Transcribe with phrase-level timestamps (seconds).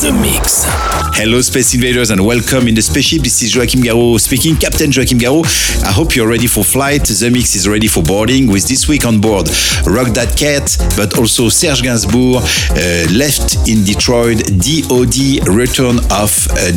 [0.00, 0.64] The Mix.
[1.14, 3.22] Hello, Space Invaders, and welcome in the spaceship.
[3.22, 5.46] This is Joachim Garraud speaking, Captain Joachim Garraud.
[5.84, 7.04] I hope you're ready for flight.
[7.04, 9.48] The Mix is ready for boarding with this week on board
[9.86, 12.42] Rock That Cat, but also Serge Gainsbourg,
[12.74, 16.74] uh, Left in Detroit, DOD, Return of uh,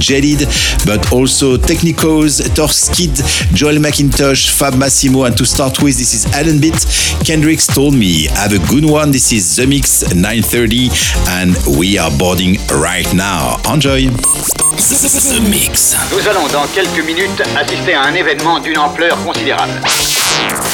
[0.86, 3.18] but also Technicos, Torskid,
[3.56, 6.86] Joel McIntosh, Fab Massimo, and to start with, this is Alan Bitt.
[7.26, 9.10] Kendricks told me, have a good one.
[9.10, 10.90] This is The Mix 930,
[11.30, 13.58] and we are boarding right now.
[13.66, 14.10] Enjoy.
[14.10, 15.96] The Mix.
[16.12, 19.74] Nous allons dans quelques minutes assister à un événement d'une ampleur considérable.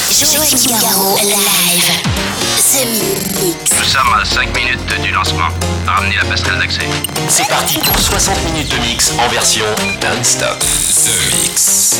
[0.10, 1.92] Joachim Garraud live.
[2.58, 2.86] The
[3.42, 3.72] Mix.
[3.78, 5.50] Nous sommes à 5 minutes du lancement.
[5.88, 6.88] Ramenez la passerelle d'accès.
[7.30, 9.66] C'est parti pour 60 minutes de mix en version
[10.02, 10.60] non-stop.
[10.60, 12.00] The Mix.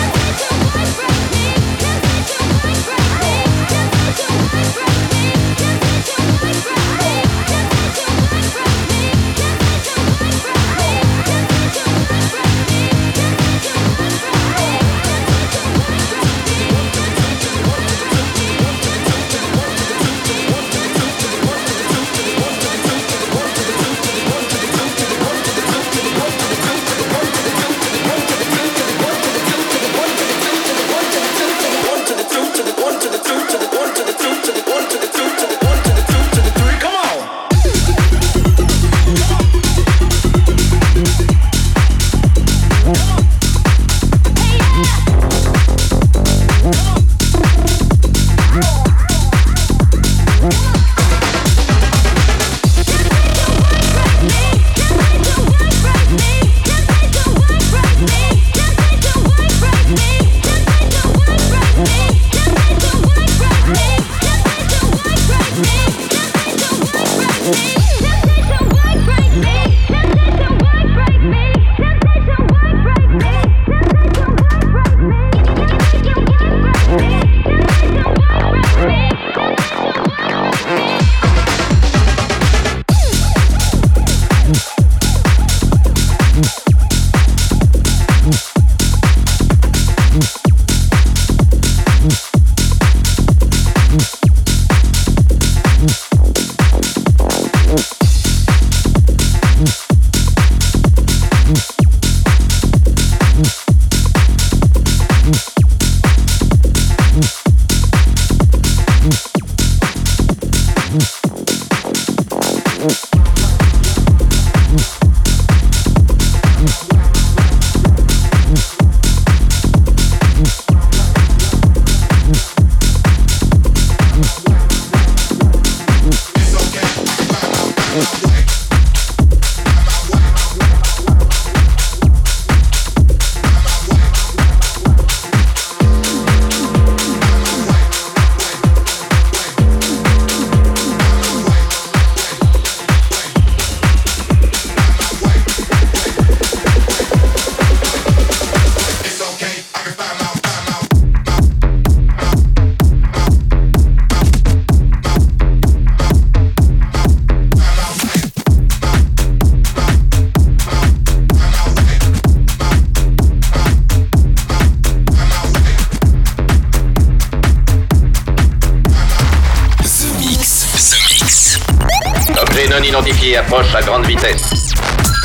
[173.81, 174.73] Grande vitesse.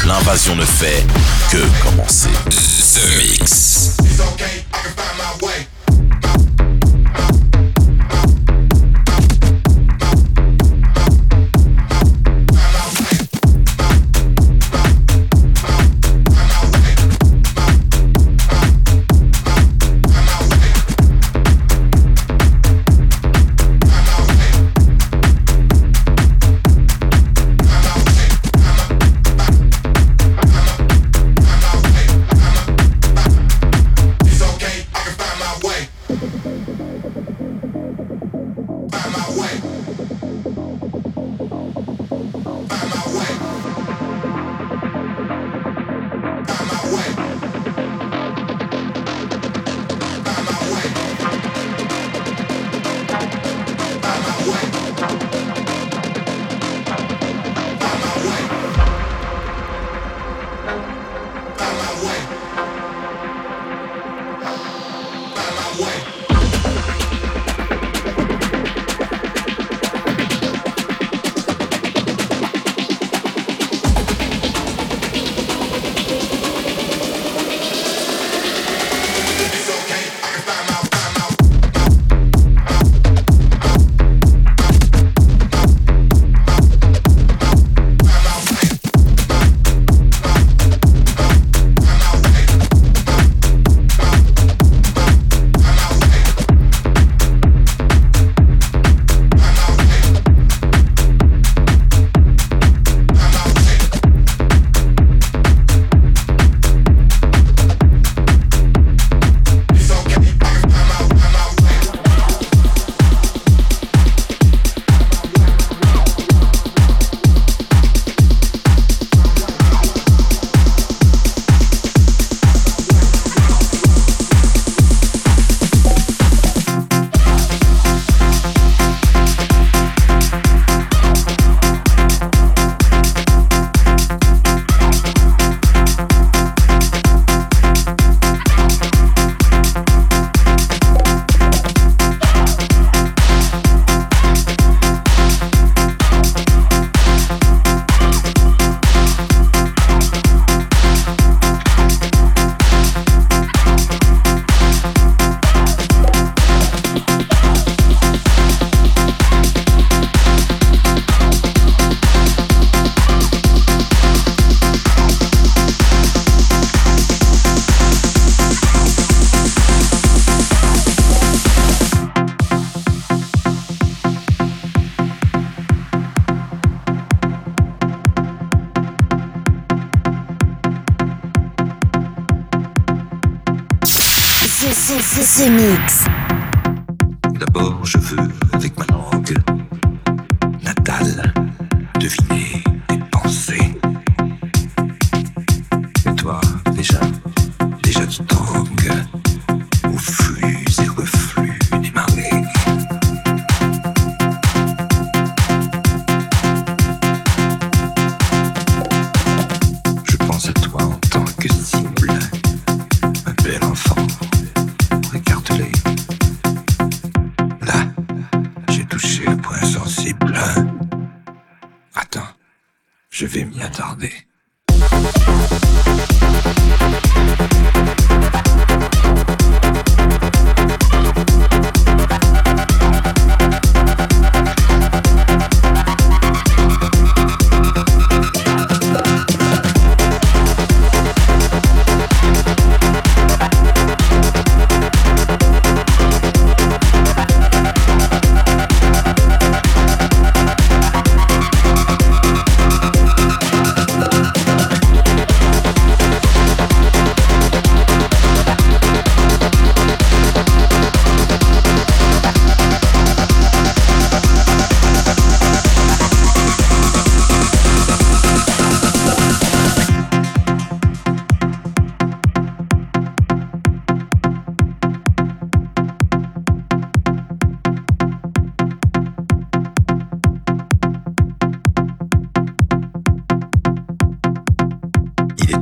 [0.04, 1.06] L'invasion ne fait
[1.50, 2.16] que commencer.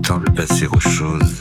[0.05, 1.41] Temps de passer aux choses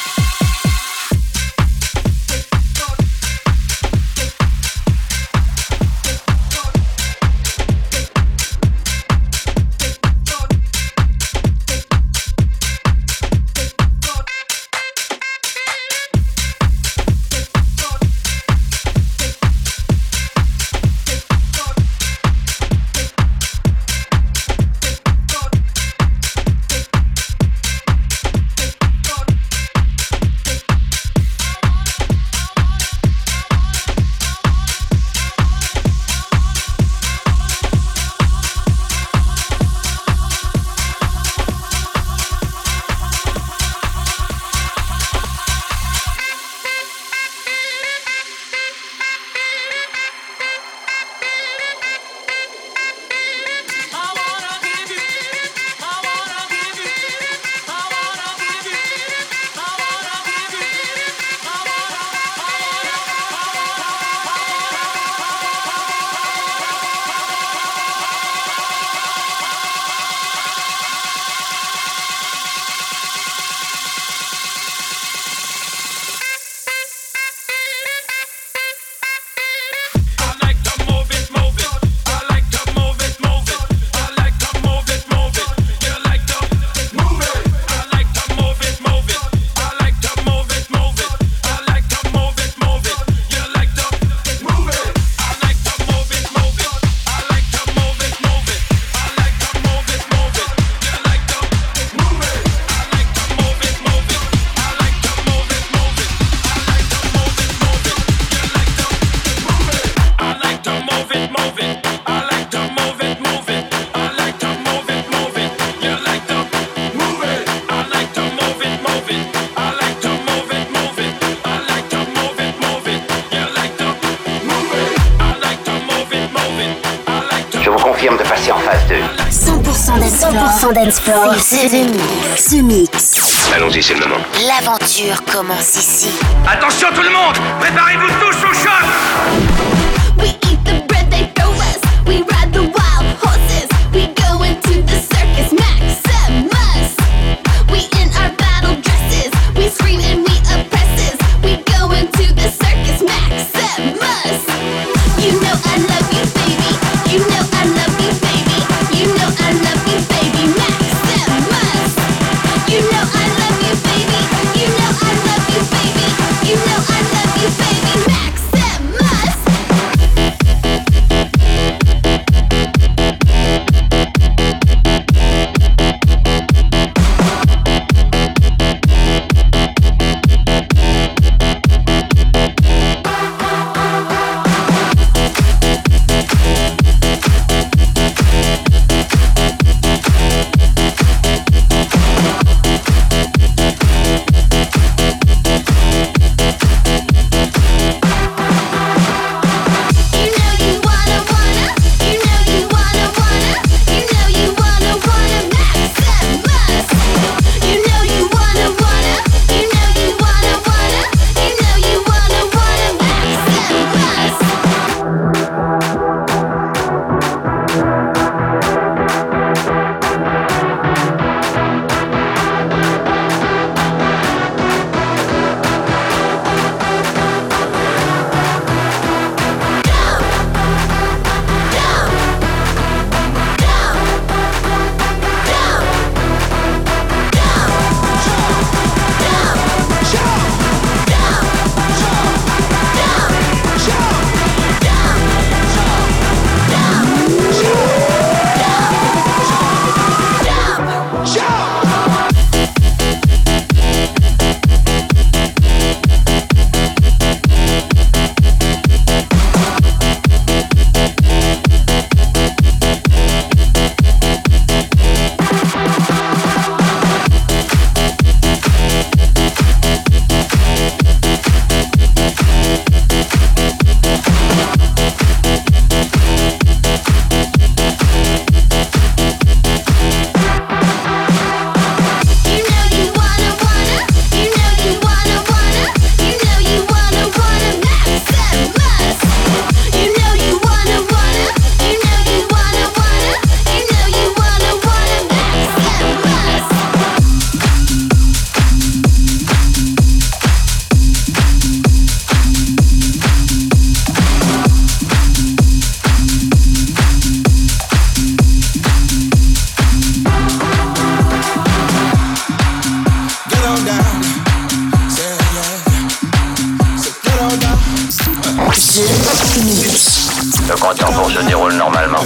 [318.93, 320.27] The Mix.
[320.67, 322.21] Le compteur pour se déroule normalement.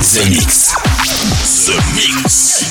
[0.00, 0.76] The Mix.
[1.66, 2.64] The Mix.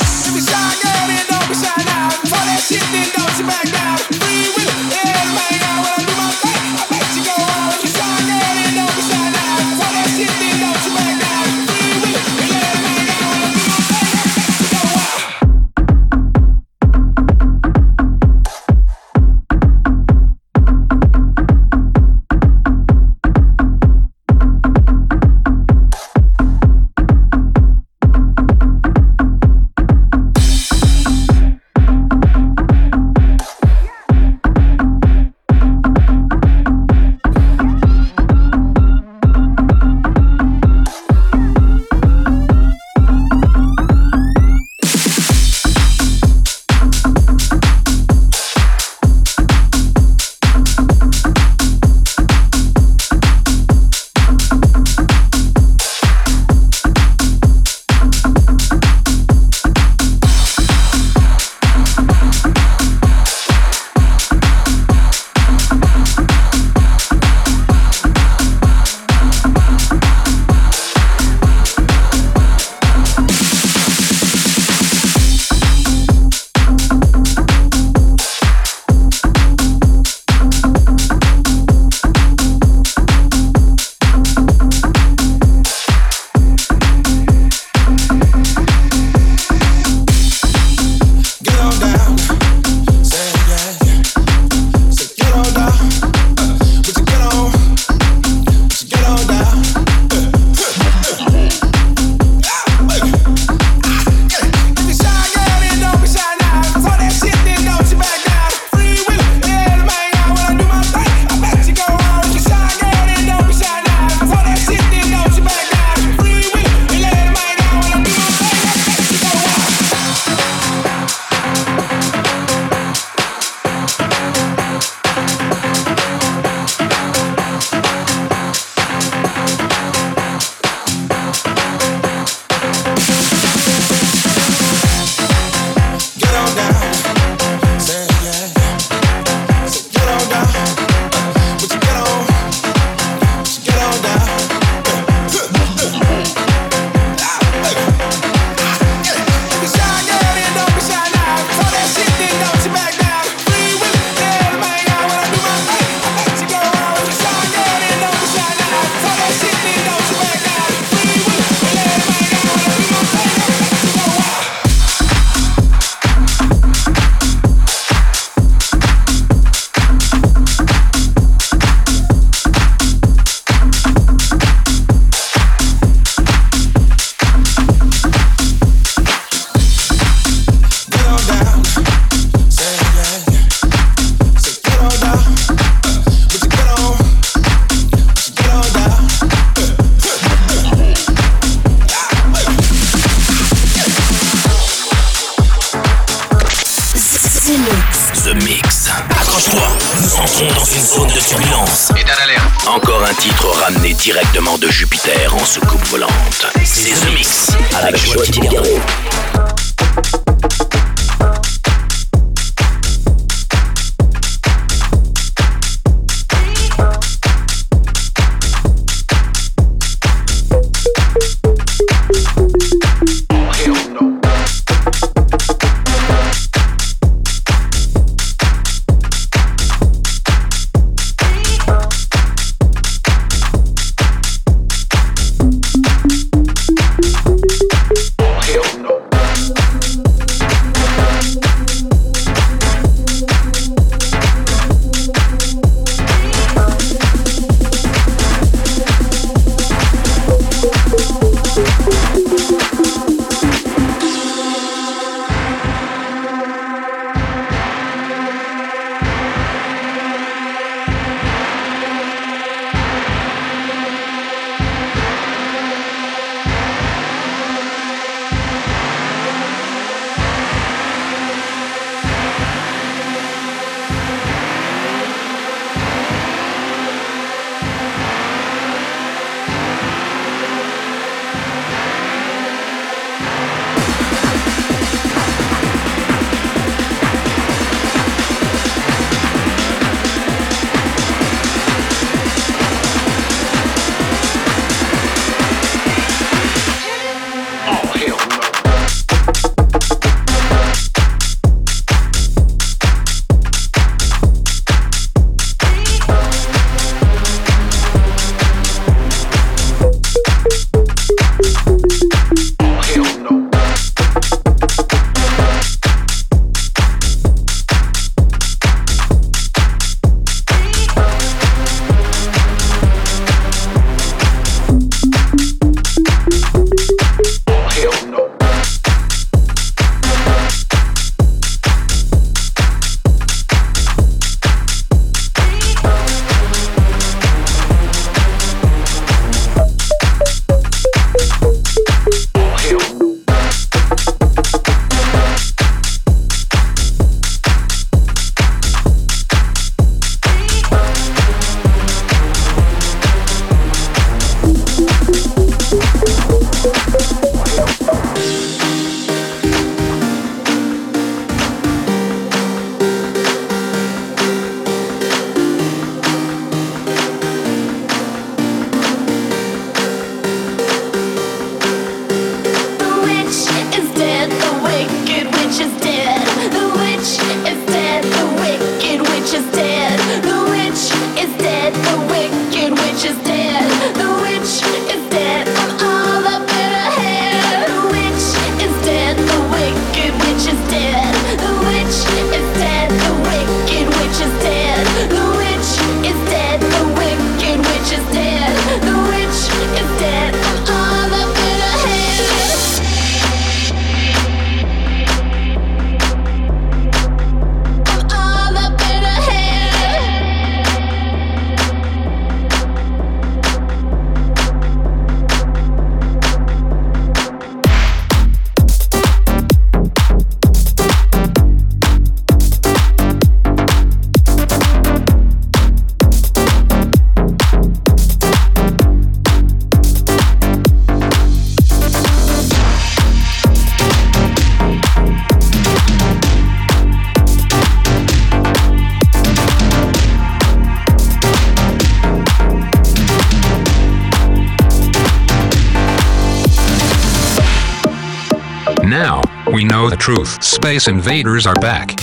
[449.53, 450.41] We know the truth.
[450.41, 451.97] Space invaders are back.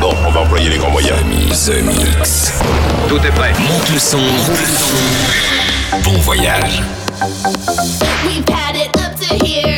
[0.00, 1.66] Bon, on va employer les grands moyens.
[1.66, 2.52] The Mix.
[3.08, 3.52] Tout est prêt.
[3.68, 4.22] Monte le son.
[6.02, 6.82] Bon voyage.
[8.24, 9.77] We've had it up to here.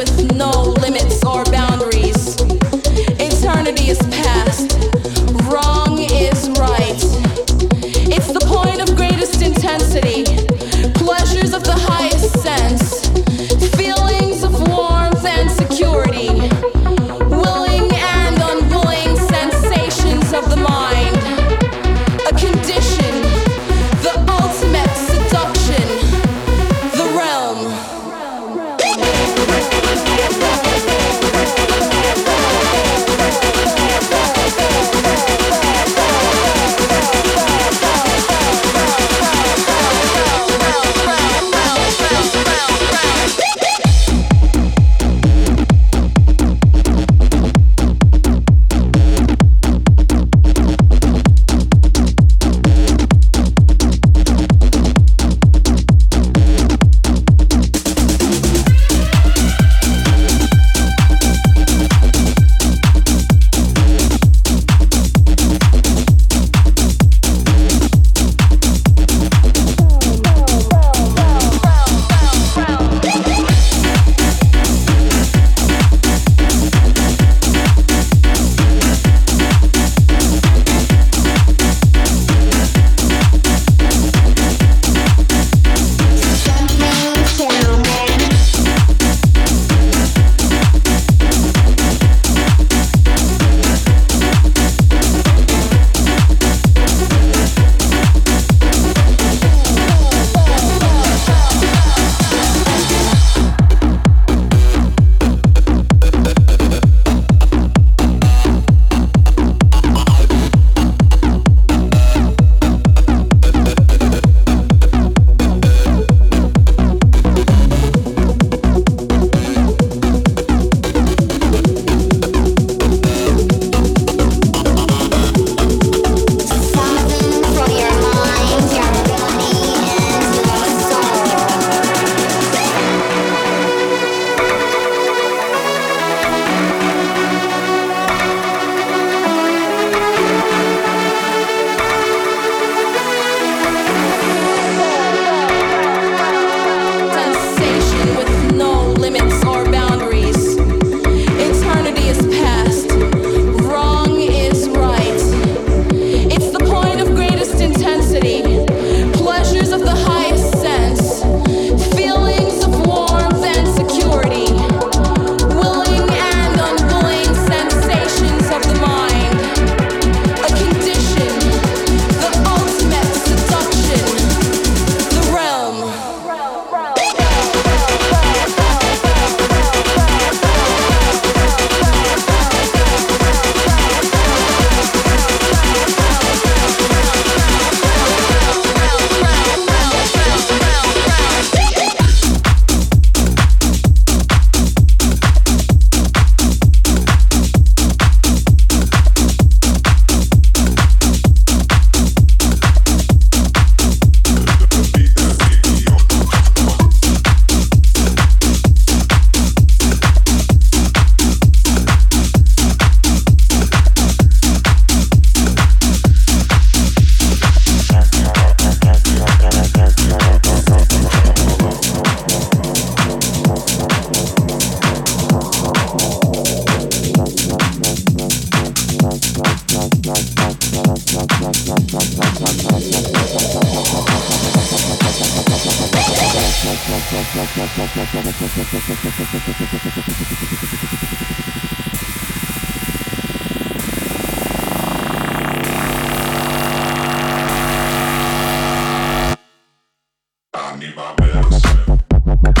[250.95, 252.60] my best.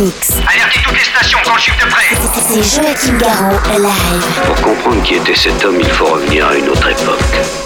[0.00, 0.32] Mix.
[0.46, 2.04] Alertez toutes les stations quand le shift de prêt.
[2.34, 4.42] C'est Joachim Garraud, live.
[4.44, 7.65] Pour comprendre qui était cet homme, il faut revenir à une autre époque.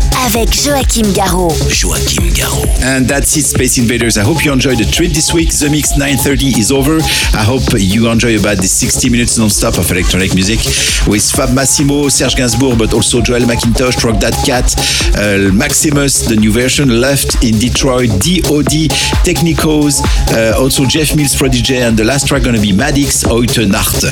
[0.25, 1.53] Avec Joachim Garraud.
[1.69, 2.67] Joachim Garraud.
[2.83, 4.17] And that's it, Space Invaders.
[4.17, 5.49] I hope you enjoyed the trip this week.
[5.49, 6.97] The Mix 930 is over.
[7.33, 10.59] I hope you enjoy about the 60 minutes non-stop of electronic music
[11.07, 14.73] with Fab Massimo, Serge Gainsbourg, but also Joel McIntosh, Rock That Cat,
[15.17, 18.89] uh, Maximus, the new version, Left in Detroit, DOD,
[19.25, 20.01] Technicos,
[20.33, 24.03] uh, also Jeff Mills, Prodigy, and the last track going to be Madix, Heute Nacht.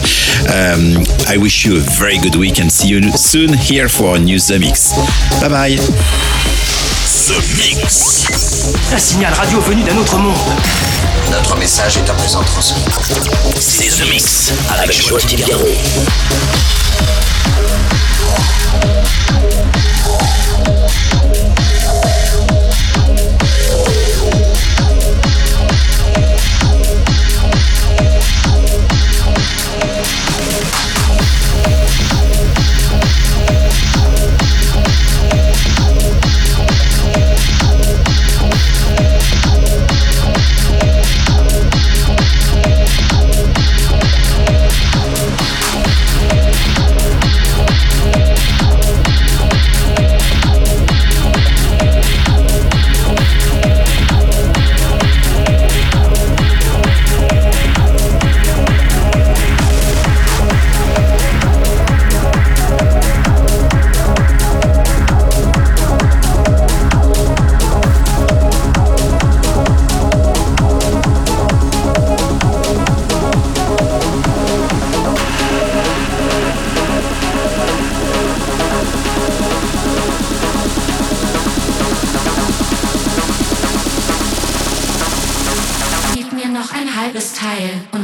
[0.50, 4.20] Um, I wish you a very good week and see you soon here for a
[4.20, 4.94] new The Mix.
[5.42, 5.89] Bye bye.
[5.90, 8.28] The Mix.
[8.94, 10.38] Un signal radio venu d'un autre monde.
[11.32, 12.86] Notre message est à présent transmis.
[13.60, 15.66] C'est The Mix avec Joachim Garraud.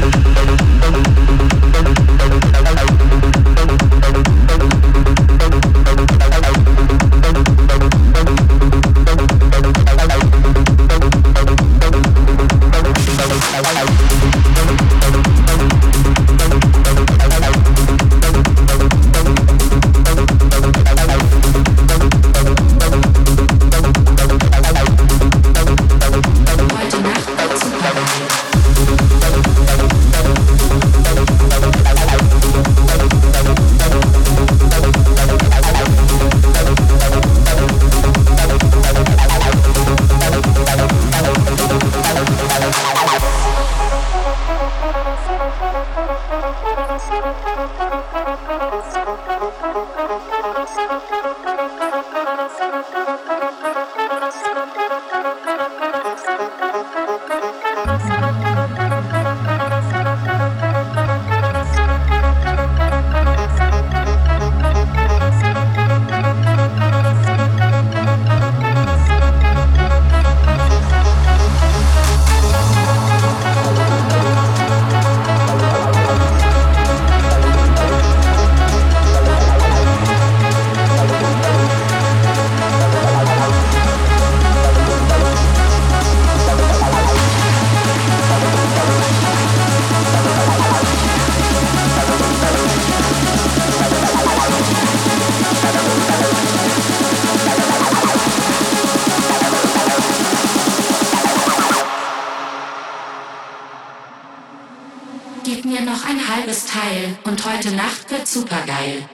[105.79, 109.05] Mir noch ein halbes Teil und heute Nacht wird supergeil.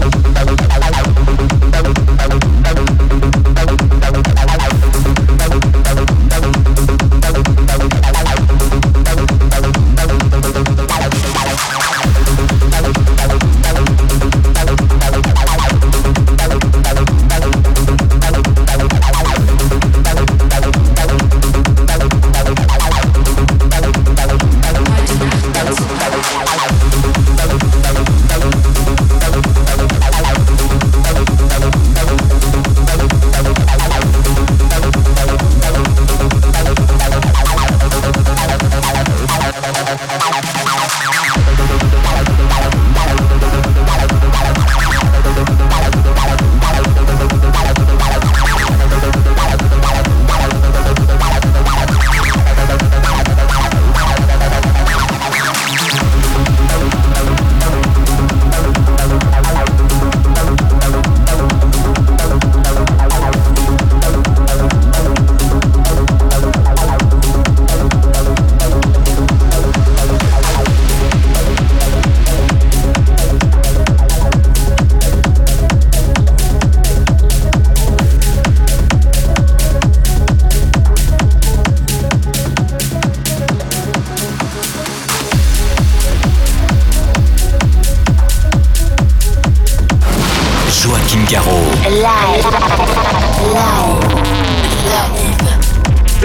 [0.00, 0.29] Joachim